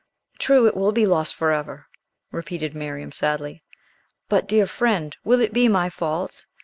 [0.39, 1.85] "True; it will be lost forever!"
[2.31, 3.61] repeated Miriam sadly.
[4.29, 6.47] "But, dear friend, will it be my fault?